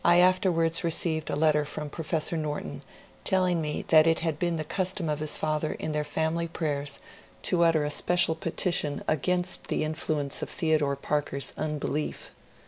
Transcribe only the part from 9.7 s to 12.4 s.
influence of Theodore Parker's unbelief.